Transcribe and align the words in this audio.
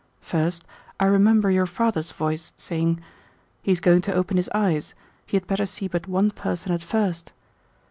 First, 0.21 0.65
I 0.99 1.05
remember 1.05 1.51
your 1.51 1.67
father's 1.67 2.11
voice 2.11 2.51
saying, 2.57 3.01
"He 3.61 3.71
is 3.71 3.79
going 3.79 4.01
to 4.01 4.15
open 4.15 4.37
his 4.37 4.49
eyes. 4.51 4.95
He 5.27 5.37
had 5.37 5.45
better 5.45 5.67
see 5.67 5.87
but 5.87 6.07
one 6.07 6.31
person 6.31 6.71
at 6.71 6.81
first." 6.81 7.31